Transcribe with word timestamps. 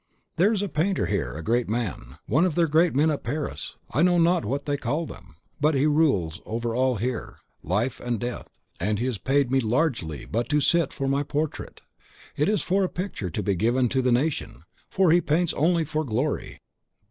"There 0.37 0.51
is 0.51 0.63
a 0.63 0.67
painter 0.67 1.05
here 1.05 1.35
a 1.37 1.43
great 1.43 1.69
man, 1.69 2.17
one 2.25 2.43
of 2.43 2.55
their 2.55 2.65
great 2.65 2.95
men 2.95 3.11
at 3.11 3.21
Paris, 3.21 3.77
I 3.91 4.01
know 4.01 4.17
not 4.17 4.43
what 4.45 4.65
they 4.65 4.75
call 4.75 5.05
them; 5.05 5.35
but 5.59 5.75
he 5.75 5.85
rules 5.85 6.41
over 6.43 6.73
all 6.73 6.95
here, 6.95 7.37
life 7.61 7.99
and 7.99 8.19
death; 8.19 8.49
and 8.79 8.97
he 8.97 9.05
has 9.05 9.19
paid 9.19 9.51
me 9.51 9.59
largely 9.59 10.25
but 10.25 10.49
to 10.49 10.59
sit 10.59 10.91
for 10.91 11.07
my 11.07 11.21
portrait. 11.21 11.81
It 12.35 12.49
is 12.49 12.63
for 12.63 12.83
a 12.83 12.89
picture 12.89 13.29
to 13.29 13.43
be 13.43 13.53
given 13.53 13.89
to 13.89 14.01
the 14.01 14.11
Nation, 14.11 14.63
for 14.89 15.11
he 15.11 15.21
paints 15.21 15.53
only 15.53 15.85
for 15.85 16.03
glory. 16.03 16.61